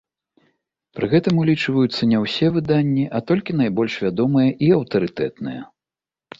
[0.99, 5.61] Пры гэтым улічваюцца не ўсе выданні, а толькі найбольш вядомыя і аўтарытэтныя.